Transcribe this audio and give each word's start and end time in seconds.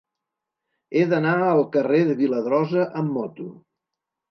He 0.93 1.03
d'anar 1.11 1.35
al 1.49 1.61
carrer 1.77 2.01
de 2.09 2.17
Viladrosa 2.23 2.89
amb 3.03 3.17
moto. 3.21 3.49